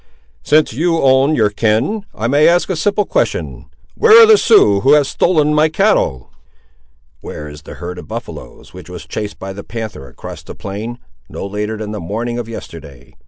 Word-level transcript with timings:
"Since 0.41 0.73
you 0.73 0.97
own 0.99 1.35
your 1.35 1.51
kin, 1.51 2.07
I 2.15 2.25
may 2.27 2.47
ask 2.47 2.71
a 2.71 2.75
simple 2.75 3.05
question. 3.05 3.67
Where 3.93 4.23
are 4.23 4.25
the 4.25 4.33
Siouxes 4.35 4.81
who 4.81 4.93
have 4.93 5.05
stolen 5.05 5.53
my 5.53 5.69
cattle?" 5.69 6.31
"Where 7.19 7.47
is 7.47 7.61
the 7.61 7.75
herd 7.75 7.99
of 7.99 8.07
buffaloes, 8.07 8.73
which 8.73 8.89
was 8.89 9.05
chased 9.05 9.37
by 9.37 9.53
the 9.53 9.63
panther 9.63 10.07
across 10.07 10.41
this 10.41 10.55
plain, 10.57 10.97
no 11.29 11.45
later 11.45 11.77
than 11.77 11.91
the 11.91 11.99
morning 11.99 12.39
of 12.39 12.49
yesterday? 12.49 13.13